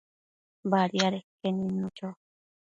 [0.71, 2.07] Badiadeque nidnu cho